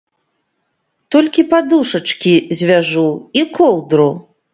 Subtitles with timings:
[1.15, 3.05] Толькі падушачкі звяжу
[3.41, 4.09] і коўдру.